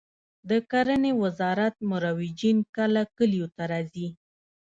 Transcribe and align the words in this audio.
د 0.49 0.51
کرنې 0.71 1.11
وزارت 1.23 1.75
مروجین 1.89 2.57
کله 2.75 3.01
کلیو 3.17 3.47
ته 3.55 3.63
راځي؟ 3.71 4.07